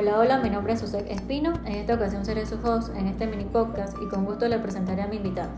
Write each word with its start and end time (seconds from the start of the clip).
Hola, 0.00 0.18
hola, 0.18 0.38
mi 0.38 0.48
nombre 0.48 0.72
es 0.72 0.80
Susek 0.80 1.10
Espino. 1.10 1.52
En 1.66 1.74
esta 1.74 1.92
ocasión 1.92 2.24
seré 2.24 2.46
su 2.46 2.54
host 2.66 2.96
en 2.96 3.06
este 3.06 3.26
mini 3.26 3.44
podcast 3.44 3.98
y 4.02 4.08
con 4.08 4.24
gusto 4.24 4.48
le 4.48 4.58
presentaré 4.58 5.02
a 5.02 5.08
mi 5.08 5.16
invitado, 5.16 5.50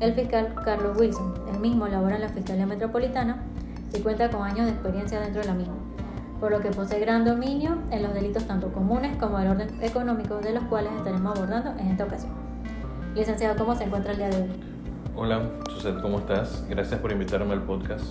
el 0.00 0.12
fiscal 0.12 0.54
Carlos 0.62 0.94
Wilson. 0.98 1.32
El 1.50 1.58
mismo 1.58 1.88
labora 1.88 2.16
en 2.16 2.20
la 2.20 2.28
Fiscalía 2.28 2.66
Metropolitana 2.66 3.44
y 3.96 4.00
cuenta 4.00 4.28
con 4.28 4.42
años 4.42 4.66
de 4.66 4.72
experiencia 4.72 5.20
dentro 5.20 5.40
de 5.40 5.46
la 5.46 5.54
misma, 5.54 5.72
por 6.38 6.50
lo 6.50 6.60
que 6.60 6.68
posee 6.68 7.00
gran 7.00 7.24
dominio 7.24 7.78
en 7.90 8.02
los 8.02 8.12
delitos 8.12 8.46
tanto 8.46 8.70
comunes 8.74 9.16
como 9.16 9.38
del 9.38 9.52
orden 9.52 9.70
económico, 9.80 10.36
de 10.36 10.52
los 10.52 10.64
cuales 10.64 10.92
estaremos 10.98 11.34
abordando 11.34 11.70
en 11.80 11.88
esta 11.88 12.04
ocasión. 12.04 12.32
Licenciado, 13.14 13.56
¿cómo 13.56 13.74
se 13.74 13.84
encuentra 13.84 14.12
el 14.12 14.18
día 14.18 14.28
de 14.28 14.42
hoy? 14.42 14.50
Hola, 15.16 15.48
Susek, 15.70 16.02
¿cómo 16.02 16.18
estás? 16.18 16.62
Gracias 16.68 17.00
por 17.00 17.10
invitarme 17.10 17.54
al 17.54 17.62
podcast. 17.62 18.04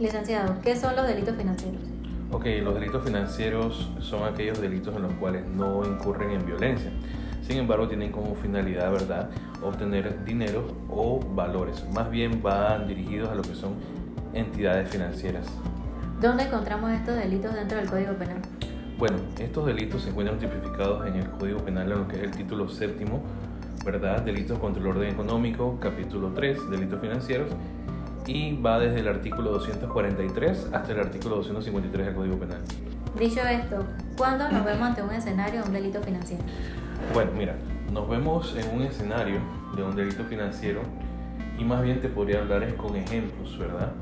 Licenciado, 0.00 0.56
¿qué 0.64 0.74
son 0.74 0.96
los 0.96 1.06
delitos 1.06 1.36
financieros? 1.36 2.01
Ok, 2.32 2.46
los 2.62 2.74
delitos 2.74 3.04
financieros 3.04 3.90
son 4.00 4.24
aquellos 4.24 4.58
delitos 4.58 4.96
en 4.96 5.02
los 5.02 5.12
cuales 5.12 5.46
no 5.46 5.84
incurren 5.84 6.30
en 6.30 6.46
violencia. 6.46 6.90
Sin 7.42 7.58
embargo, 7.58 7.88
tienen 7.88 8.10
como 8.10 8.34
finalidad, 8.34 8.90
¿verdad?, 8.90 9.28
obtener 9.62 10.24
dinero 10.24 10.66
o 10.88 11.20
valores. 11.20 11.84
Más 11.92 12.10
bien 12.10 12.42
van 12.42 12.88
dirigidos 12.88 13.28
a 13.28 13.34
lo 13.34 13.42
que 13.42 13.54
son 13.54 13.74
entidades 14.32 14.88
financieras. 14.88 15.46
¿Dónde 16.22 16.44
encontramos 16.44 16.90
estos 16.92 17.16
delitos 17.16 17.54
dentro 17.54 17.76
del 17.76 17.90
Código 17.90 18.14
Penal? 18.14 18.38
Bueno, 18.96 19.18
estos 19.38 19.66
delitos 19.66 20.02
se 20.02 20.08
encuentran 20.08 20.38
tipificados 20.38 21.06
en 21.06 21.16
el 21.16 21.28
Código 21.32 21.58
Penal 21.58 21.92
en 21.92 21.98
lo 21.98 22.08
que 22.08 22.16
es 22.16 22.22
el 22.22 22.30
título 22.30 22.66
séptimo, 22.66 23.22
¿verdad? 23.84 24.22
Delitos 24.22 24.58
contra 24.58 24.80
el 24.80 24.88
orden 24.88 25.12
económico, 25.12 25.78
capítulo 25.80 26.32
3, 26.34 26.70
delitos 26.70 26.98
financieros, 26.98 27.50
y 28.26 28.60
va 28.60 28.78
desde 28.78 29.00
el 29.00 29.08
artículo 29.08 29.50
243 29.52 30.68
hasta 30.72 30.92
el 30.92 31.00
artículo 31.00 31.36
253 31.36 32.06
del 32.06 32.14
Código 32.14 32.38
Penal. 32.38 32.60
Dicho 33.18 33.40
esto, 33.40 33.84
¿cuándo 34.16 34.48
nos 34.48 34.64
vemos 34.64 34.82
ante 34.82 35.02
un 35.02 35.10
escenario 35.10 35.62
de 35.62 35.66
un 35.68 35.74
delito 35.74 36.00
financiero? 36.00 36.42
Bueno, 37.12 37.30
mira, 37.36 37.56
nos 37.92 38.08
vemos 38.08 38.56
en 38.56 38.74
un 38.74 38.82
escenario 38.82 39.40
de 39.76 39.82
un 39.82 39.94
delito 39.94 40.24
financiero 40.24 40.80
y 41.58 41.64
más 41.64 41.82
bien 41.82 42.00
te 42.00 42.08
podría 42.08 42.40
hablar 42.40 42.62
es 42.62 42.74
con 42.74 42.96
ejemplos, 42.96 43.58
¿verdad? 43.58 43.92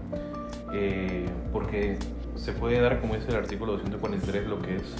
Eh, 0.72 1.26
porque 1.52 1.98
se 2.36 2.52
puede 2.52 2.80
dar, 2.80 3.00
como 3.00 3.16
dice 3.16 3.28
el 3.28 3.36
artículo 3.36 3.72
243, 3.72 4.46
lo 4.46 4.62
que 4.62 4.76
es 4.76 4.94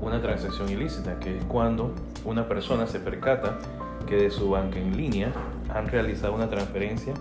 una 0.00 0.20
transacción 0.20 0.68
ilícita, 0.68 1.18
que 1.18 1.38
es 1.38 1.44
cuando 1.44 1.94
una 2.24 2.48
persona 2.48 2.86
se 2.86 2.98
percata 2.98 3.58
que 4.06 4.16
de 4.16 4.30
su 4.30 4.50
banca 4.50 4.78
en 4.78 4.96
línea 4.96 5.32
han 5.72 5.88
realizado 5.88 6.34
una 6.34 6.48
transferencia 6.50 7.14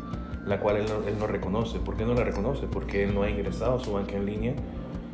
la 0.45 0.59
cual 0.59 0.77
él 0.77 0.85
no, 1.19 1.27
reconoce. 1.27 1.79
¿Por 1.79 1.95
qué 1.95 2.05
no 2.05 2.13
la 2.13 2.23
reconoce? 2.23 2.67
Porque 2.67 3.03
él 3.03 3.13
no 3.13 3.23
ha 3.23 3.29
ingresado 3.29 3.75
a 3.75 3.83
su 3.83 3.93
banca 3.93 4.15
en 4.15 4.25
línea 4.25 4.53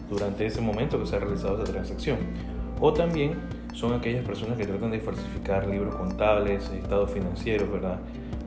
durante 0.09 0.45
ese 0.45 0.61
momento 0.61 0.99
que 0.99 1.05
se 1.05 1.15
ha 1.15 1.19
realizado 1.19 1.61
esa 1.61 1.71
transacción. 1.71 2.17
O 2.79 2.93
también 2.93 3.35
son 3.73 3.93
aquellas 3.93 4.25
personas 4.25 4.57
que 4.57 4.65
tratan 4.65 4.91
de 4.91 4.99
falsificar 4.99 5.67
libros 5.67 5.95
contables, 5.95 6.69
estados 6.71 7.11
financieros, 7.11 7.69
¿verdad? 7.71 7.99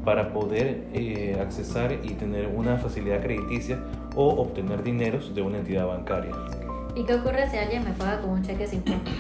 Para 0.05 0.33
poder 0.33 0.87
eh, 0.93 1.37
accesar 1.41 1.93
y 2.03 2.15
tener 2.15 2.47
una 2.47 2.79
facilidad 2.79 3.23
crediticia 3.23 3.79
o 4.17 4.29
obtener 4.41 4.83
dineros 4.83 5.35
de 5.35 5.43
una 5.43 5.59
entidad 5.59 5.87
bancaria. 5.87 6.33
¿Y 6.95 7.05
qué 7.05 7.15
ocurre 7.15 7.49
si 7.49 7.57
alguien 7.57 7.85
me 7.85 7.93
paga 7.93 8.21
con 8.21 8.31
un 8.31 8.43
cheque 8.43 8.67
sin 8.67 8.83
fondo? 8.83 9.11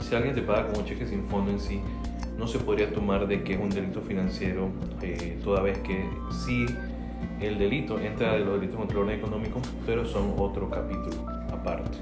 Si 0.00 0.14
alguien 0.14 0.34
te 0.34 0.42
paga 0.42 0.66
con 0.66 0.80
un 0.80 0.84
cheque 0.84 1.06
sin 1.06 1.24
fondo 1.24 1.50
en 1.50 1.60
sí, 1.60 1.80
no 2.38 2.46
se 2.46 2.58
podría 2.58 2.92
tomar 2.92 3.26
de 3.26 3.42
que 3.42 3.54
es 3.54 3.60
un 3.60 3.70
delito 3.70 4.00
financiero, 4.00 4.70
eh, 5.02 5.38
toda 5.42 5.60
vez 5.60 5.78
que 5.78 6.08
sí 6.30 6.66
el 7.40 7.58
delito 7.58 7.98
entra 8.00 8.34
de 8.34 8.40
los 8.40 8.54
delitos 8.54 8.76
contra 8.76 8.96
el 8.96 9.04
orden 9.04 9.18
económico, 9.18 9.60
pero 9.84 10.04
son 10.04 10.34
otro 10.38 10.70
capítulo 10.70 11.28
aparte. 11.52 11.98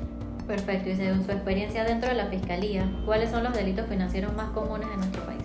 Perfecto, 0.47 0.91
y 0.91 0.97
según 0.97 1.25
su 1.25 1.33
experiencia 1.33 1.85
dentro 1.85 2.09
de 2.09 2.15
la 2.15 2.27
Fiscalía, 2.27 2.89
¿cuáles 3.05 3.31
son 3.31 3.43
los 3.43 3.53
delitos 3.53 3.87
financieros 3.89 4.35
más 4.37 4.51
comunes 4.51 4.87
en 4.93 4.99
nuestro 4.99 5.23
país? 5.25 5.43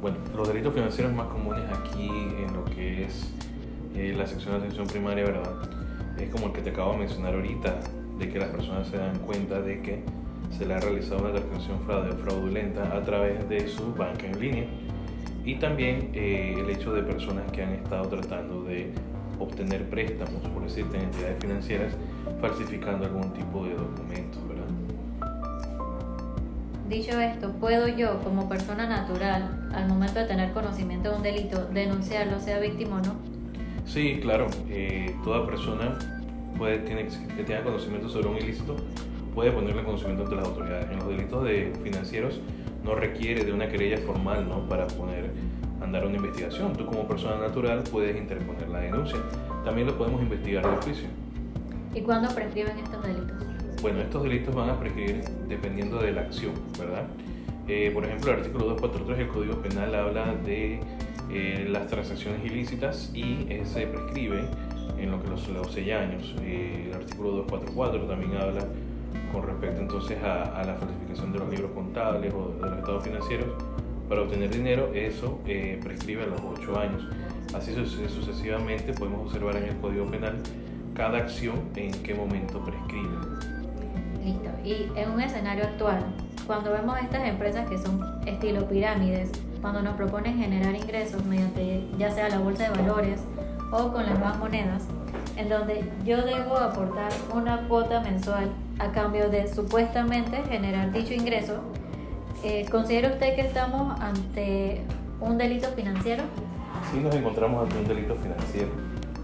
Bueno, 0.00 0.16
los 0.34 0.48
delitos 0.48 0.72
financieros 0.72 1.12
más 1.12 1.26
comunes 1.26 1.64
aquí 1.70 2.08
en 2.08 2.54
lo 2.54 2.64
que 2.64 3.04
es 3.04 3.30
eh, 3.94 4.14
la 4.16 4.26
sección 4.26 4.52
de 4.52 4.60
atención 4.60 4.86
primaria, 4.86 5.24
¿verdad? 5.24 5.52
Es 6.18 6.30
como 6.30 6.46
el 6.46 6.52
que 6.52 6.62
te 6.62 6.70
acabo 6.70 6.92
de 6.92 6.98
mencionar 6.98 7.34
ahorita, 7.34 7.80
de 8.18 8.28
que 8.28 8.38
las 8.38 8.48
personas 8.48 8.88
se 8.88 8.96
dan 8.96 9.18
cuenta 9.18 9.60
de 9.60 9.82
que 9.82 10.02
se 10.56 10.66
le 10.66 10.74
ha 10.74 10.80
realizado 10.80 11.20
una 11.20 11.32
transacción 11.32 11.78
fraudulenta 11.80 12.96
a 12.96 13.02
través 13.02 13.48
de 13.48 13.68
su 13.68 13.94
banca 13.94 14.26
en 14.26 14.40
línea 14.40 14.64
y 15.44 15.56
también 15.56 16.10
eh, 16.12 16.56
el 16.58 16.68
hecho 16.70 16.92
de 16.92 17.02
personas 17.02 17.50
que 17.52 17.62
han 17.62 17.72
estado 17.72 18.08
tratando 18.08 18.62
de 18.64 18.92
obtener 19.38 19.88
préstamos, 19.88 20.42
por 20.52 20.62
decirte, 20.62 20.98
en 20.98 21.04
entidades 21.04 21.38
financieras, 21.40 21.94
falsificando 22.40 23.06
algún 23.06 23.32
tipo 23.32 23.64
de 23.64 23.74
documentos, 23.74 24.46
¿verdad? 24.46 24.66
Dicho 26.88 27.18
esto, 27.20 27.52
¿puedo 27.52 27.88
yo, 27.88 28.18
como 28.22 28.48
persona 28.48 28.86
natural, 28.86 29.70
al 29.72 29.88
momento 29.88 30.18
de 30.18 30.26
tener 30.26 30.52
conocimiento 30.52 31.10
de 31.10 31.16
un 31.16 31.22
delito, 31.22 31.66
denunciarlo, 31.66 32.38
sea 32.38 32.58
víctima 32.58 32.96
o 32.96 33.00
no? 33.00 33.14
Sí, 33.86 34.18
claro. 34.20 34.48
Eh, 34.68 35.14
toda 35.24 35.46
persona 35.46 35.98
puede, 36.58 36.80
tiene, 36.80 37.06
que 37.36 37.44
tenga 37.44 37.62
conocimiento 37.62 38.08
sobre 38.08 38.28
un 38.28 38.36
ilícito 38.36 38.76
puede 39.34 39.52
ponerle 39.52 39.82
conocimiento 39.84 40.24
ante 40.24 40.36
las 40.36 40.46
autoridades. 40.46 40.90
En 40.90 40.98
los 40.98 41.08
delitos 41.08 41.44
de 41.44 41.72
financieros 41.82 42.40
no 42.84 42.94
requiere 42.94 43.44
de 43.44 43.52
una 43.52 43.68
querella 43.68 43.98
formal 43.98 44.48
¿no? 44.48 44.68
para 44.68 44.86
poner 44.86 45.30
andar 45.82 46.06
una 46.06 46.16
investigación. 46.16 46.72
Tú 46.74 46.86
como 46.86 47.06
persona 47.06 47.36
natural 47.36 47.82
puedes 47.90 48.16
interponer 48.16 48.68
la 48.68 48.80
denuncia. 48.80 49.18
También 49.64 49.86
lo 49.86 49.96
podemos 49.96 50.22
investigar 50.22 50.64
de 50.64 50.76
oficio. 50.76 51.08
¿Y 51.94 52.00
cuándo 52.02 52.28
prescriben 52.34 52.78
estos 52.78 53.02
delitos? 53.02 53.36
Bueno, 53.82 54.00
estos 54.00 54.22
delitos 54.22 54.54
van 54.54 54.70
a 54.70 54.78
prescribir 54.78 55.22
dependiendo 55.48 55.98
de 55.98 56.12
la 56.12 56.22
acción, 56.22 56.52
¿verdad? 56.78 57.04
Eh, 57.66 57.90
por 57.94 58.04
ejemplo, 58.04 58.32
el 58.32 58.38
artículo 58.38 58.66
243 58.66 59.18
del 59.18 59.28
Código 59.28 59.62
Penal 59.62 59.94
habla 59.94 60.34
de 60.34 60.80
eh, 61.32 61.66
las 61.68 61.86
transacciones 61.86 62.44
ilícitas 62.44 63.10
y 63.14 63.46
se 63.64 63.86
prescribe 63.86 64.44
en 64.98 65.10
lo 65.10 65.22
que 65.22 65.28
los, 65.28 65.48
los 65.48 65.72
6 65.72 65.92
años. 65.92 66.34
Eh, 66.42 66.86
el 66.88 66.94
artículo 66.94 67.30
244 67.30 68.02
también 68.06 68.36
habla 68.36 68.66
con 69.32 69.42
respecto 69.42 69.80
entonces 69.80 70.22
a, 70.22 70.62
la 70.64 70.74
falsificación 70.74 71.32
de 71.32 71.38
los 71.38 71.50
libros 71.50 71.70
contables 71.72 72.32
o 72.34 72.54
de 72.60 72.70
los 72.70 72.78
estados 72.78 73.04
financieros 73.04 73.46
para 74.08 74.22
obtener 74.22 74.50
dinero, 74.50 74.90
eso 74.92 75.38
eh, 75.46 75.78
prescribe 75.82 76.24
a 76.24 76.26
los 76.26 76.40
8 76.40 76.80
años. 76.80 77.06
Así 77.54 77.72
sucesivamente 77.74 78.92
podemos 78.92 79.26
observar 79.26 79.56
en 79.56 79.64
el 79.64 79.76
Código 79.76 80.06
Penal 80.06 80.36
cada 80.94 81.18
acción 81.18 81.60
en 81.76 81.92
qué 82.02 82.14
momento 82.14 82.60
prescribe. 82.64 83.08
Listo. 84.24 84.50
Y 84.64 84.90
en 84.96 85.10
un 85.10 85.20
escenario 85.20 85.64
actual, 85.64 86.04
cuando 86.46 86.72
vemos 86.72 86.98
estas 86.98 87.26
empresas 87.28 87.68
que 87.68 87.78
son 87.78 88.02
estilo 88.26 88.68
pirámides, 88.68 89.30
cuando 89.60 89.82
nos 89.82 89.94
proponen 89.94 90.38
generar 90.38 90.74
ingresos 90.74 91.24
mediante 91.24 91.86
ya 91.98 92.10
sea 92.10 92.28
la 92.28 92.38
bolsa 92.38 92.70
de 92.70 92.82
valores 92.82 93.20
o 93.70 93.92
con 93.92 94.04
las 94.04 94.18
nuevas 94.18 94.38
monedas, 94.38 94.88
en 95.36 95.48
donde 95.48 95.84
yo 96.04 96.22
debo 96.22 96.56
aportar 96.56 97.10
una 97.34 97.66
cuota 97.68 98.00
mensual 98.00 98.50
a 98.78 98.92
cambio 98.92 99.28
de 99.30 99.48
supuestamente 99.48 100.42
generar 100.48 100.92
dicho 100.92 101.14
ingreso, 101.14 101.60
eh, 102.42 102.66
¿considera 102.70 103.10
usted 103.10 103.34
que 103.34 103.42
estamos 103.42 103.98
ante 104.00 104.80
un 105.20 105.36
delito 105.38 105.68
financiero? 105.68 106.24
Sí, 106.92 107.00
nos 107.00 107.14
encontramos 107.14 107.64
ante 107.64 107.78
un 107.78 107.88
delito 107.88 108.14
financiero, 108.16 108.68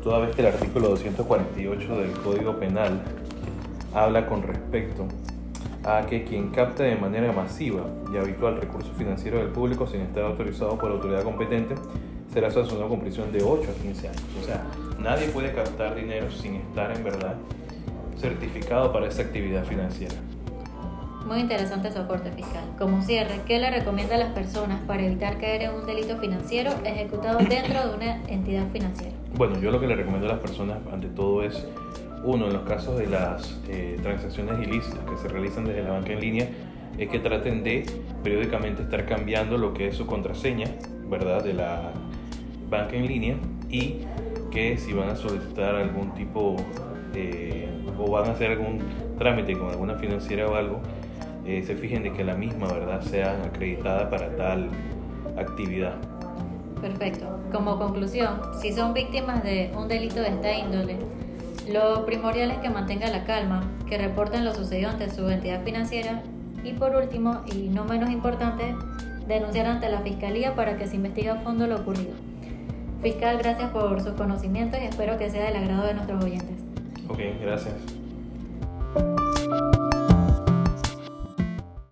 toda 0.02 0.18
vez 0.20 0.34
que 0.34 0.42
el 0.42 0.48
artículo 0.48 0.90
248 0.90 2.00
del 2.00 2.12
Código 2.12 2.58
Penal 2.58 3.00
habla 3.94 4.26
con 4.26 4.42
respecto 4.42 5.06
a 5.84 6.04
que 6.04 6.24
quien 6.24 6.50
capte 6.50 6.82
de 6.82 6.96
manera 6.96 7.32
masiva 7.32 7.82
y 8.12 8.16
habitual 8.16 8.60
recursos 8.60 8.90
financieros 8.96 9.40
del 9.40 9.50
público 9.50 9.86
sin 9.86 10.00
estar 10.00 10.24
autorizado 10.24 10.76
por 10.76 10.90
la 10.90 10.96
autoridad 10.96 11.22
competente 11.22 11.74
será 12.36 12.50
sancionado 12.50 12.90
con 12.90 13.00
prisión 13.00 13.32
de 13.32 13.42
8 13.42 13.62
a 13.62 13.82
15 13.82 14.08
años. 14.08 14.22
O 14.42 14.44
sea, 14.44 14.62
nadie 14.98 15.28
puede 15.28 15.54
captar 15.54 15.94
dinero 15.94 16.30
sin 16.30 16.56
estar 16.56 16.94
en 16.94 17.02
verdad 17.02 17.36
certificado 18.18 18.92
para 18.92 19.08
esa 19.08 19.22
actividad 19.22 19.64
financiera. 19.64 20.16
Muy 21.26 21.38
interesante 21.38 21.90
su 21.90 21.98
aporte 21.98 22.30
fiscal. 22.32 22.62
Como 22.78 23.00
cierre, 23.00 23.40
¿qué 23.46 23.58
le 23.58 23.70
recomienda 23.70 24.16
a 24.16 24.18
las 24.18 24.32
personas 24.34 24.82
para 24.86 25.06
evitar 25.06 25.38
caer 25.38 25.62
en 25.62 25.76
un 25.76 25.86
delito 25.86 26.18
financiero 26.18 26.72
ejecutado 26.84 27.38
dentro 27.38 27.88
de 27.88 27.96
una 27.96 28.22
entidad 28.26 28.68
financiera? 28.70 29.14
Bueno, 29.34 29.58
yo 29.58 29.70
lo 29.70 29.80
que 29.80 29.86
le 29.86 29.96
recomiendo 29.96 30.26
a 30.26 30.32
las 30.32 30.40
personas, 30.40 30.76
ante 30.92 31.08
todo, 31.08 31.42
es, 31.42 31.66
uno, 32.22 32.48
en 32.48 32.52
los 32.52 32.68
casos 32.68 32.98
de 32.98 33.06
las 33.06 33.58
eh, 33.70 33.98
transacciones 34.02 34.60
ilícitas 34.68 35.00
que 35.08 35.16
se 35.16 35.28
realizan 35.28 35.64
desde 35.64 35.82
la 35.82 35.92
banca 35.92 36.12
en 36.12 36.20
línea, 36.20 36.48
es 36.98 37.08
que 37.08 37.18
traten 37.18 37.64
de 37.64 37.86
periódicamente 38.22 38.82
estar 38.82 39.06
cambiando 39.06 39.56
lo 39.56 39.72
que 39.72 39.88
es 39.88 39.96
su 39.96 40.04
contraseña, 40.04 40.66
¿verdad? 41.08 41.42
De 41.42 41.54
la 41.54 41.92
banca 42.68 42.96
en 42.96 43.06
línea 43.06 43.36
y 43.68 44.00
que 44.50 44.78
si 44.78 44.92
van 44.92 45.10
a 45.10 45.16
solicitar 45.16 45.74
algún 45.74 46.12
tipo 46.14 46.56
eh, 47.14 47.68
o 47.98 48.10
van 48.10 48.28
a 48.28 48.32
hacer 48.32 48.52
algún 48.52 48.80
trámite 49.18 49.56
con 49.56 49.70
alguna 49.70 49.96
financiera 49.96 50.46
o 50.46 50.54
algo, 50.54 50.80
eh, 51.44 51.62
se 51.64 51.76
fijen 51.76 52.02
de 52.02 52.12
que 52.12 52.24
la 52.24 52.34
misma 52.34 52.66
verdad 52.68 53.00
sea 53.02 53.42
acreditada 53.44 54.10
para 54.10 54.34
tal 54.36 54.68
actividad. 55.36 55.94
Perfecto. 56.80 57.40
Como 57.52 57.78
conclusión, 57.78 58.40
si 58.60 58.72
son 58.72 58.92
víctimas 58.94 59.42
de 59.42 59.72
un 59.76 59.88
delito 59.88 60.20
de 60.20 60.28
esta 60.28 60.52
índole, 60.52 60.96
lo 61.70 62.04
primordial 62.06 62.50
es 62.50 62.58
que 62.58 62.70
mantengan 62.70 63.12
la 63.12 63.24
calma, 63.24 63.68
que 63.88 63.98
reporten 63.98 64.44
lo 64.44 64.54
sucedido 64.54 64.90
ante 64.90 65.10
su 65.10 65.28
entidad 65.28 65.64
financiera 65.64 66.22
Y 66.64 66.72
por 66.72 66.94
último, 66.96 67.42
y 67.52 67.68
no 67.68 67.84
menos 67.84 68.10
importante, 68.10 68.74
denunciar 69.28 69.66
ante 69.66 69.88
la 69.88 70.00
Fiscalía 70.00 70.54
para 70.54 70.76
que 70.76 70.86
se 70.86 70.96
investigue 70.96 71.30
a 71.30 71.36
fondo 71.36 71.66
lo 71.66 71.76
ocurrido. 71.76 72.14
Fiscal, 73.06 73.38
gracias 73.38 73.70
por 73.70 74.00
sus 74.00 74.14
conocimientos 74.14 74.80
y 74.82 74.86
espero 74.86 75.16
que 75.16 75.30
sea 75.30 75.44
del 75.44 75.54
agrado 75.54 75.86
de 75.86 75.94
nuestros 75.94 76.24
oyentes. 76.24 76.56
Ok, 77.08 77.20
gracias. 77.40 77.95